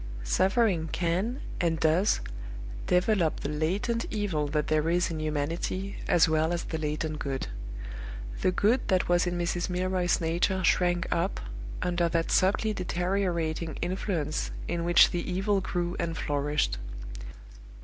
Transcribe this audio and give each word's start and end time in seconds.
Suffering 0.23 0.87
can, 0.91 1.41
and 1.59 1.79
does, 1.79 2.21
develop 2.87 3.41
the 3.41 3.49
latent 3.49 4.03
evil 4.09 4.47
that 4.47 4.65
there 4.65 4.89
is 4.89 5.11
in 5.11 5.19
humanity, 5.19 5.97
as 6.07 6.27
well 6.27 6.51
as 6.51 6.63
the 6.63 6.79
latent 6.79 7.19
good. 7.19 7.45
The 8.41 8.51
good 8.51 8.87
that 8.87 9.07
was 9.07 9.27
in 9.27 9.37
Mrs. 9.37 9.69
Milroy's 9.69 10.19
nature 10.19 10.63
shrank 10.63 11.05
up, 11.11 11.39
under 11.83 12.09
that 12.09 12.31
subtly 12.31 12.73
deteriorating 12.73 13.75
influence 13.79 14.49
in 14.67 14.83
which 14.85 15.11
the 15.11 15.21
evil 15.31 15.61
grew 15.61 15.95
and 15.99 16.17
flourished. 16.17 16.79